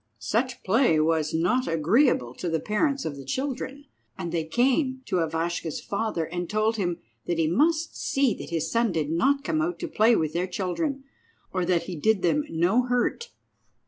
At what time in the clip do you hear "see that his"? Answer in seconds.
7.95-8.71